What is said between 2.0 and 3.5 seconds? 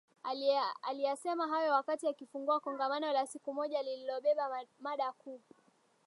akifungua Kongamano la